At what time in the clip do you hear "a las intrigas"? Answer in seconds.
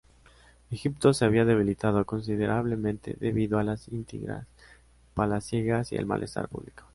3.59-4.47